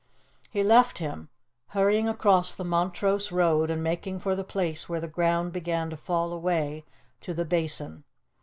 He 0.49 0.63
left 0.63 0.97
him, 0.97 1.29
hurrying 1.67 2.09
across 2.09 2.55
the 2.55 2.63
Montrose 2.63 3.31
road 3.31 3.69
and 3.69 3.83
making 3.83 4.17
for 4.17 4.35
the 4.35 4.43
place 4.43 4.89
where 4.89 4.99
the 4.99 5.07
ground 5.07 5.53
began 5.53 5.91
to 5.91 5.95
fall 5.95 6.33
away 6.33 6.85
to 7.19 7.35
the 7.35 7.45
Basin. 7.45 8.03